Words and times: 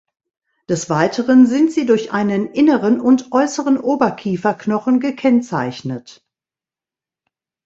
Des 0.67 0.89
Weiteren 0.89 1.45
sind 1.45 1.71
sie 1.71 1.85
durch 1.85 2.11
einen 2.11 2.47
inneren 2.51 2.99
und 2.99 3.27
äußeren 3.33 3.79
Oberkieferknochen 3.79 4.99
gekennzeichnet. 4.99 6.25